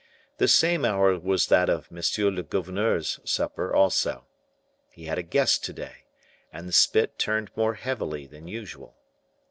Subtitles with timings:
[0.39, 2.29] This same hour was that of M.
[2.35, 4.25] le gouverneur's supper also.
[4.89, 6.05] He had a guest to day,
[6.51, 8.95] and the spit turned more heavily than usual.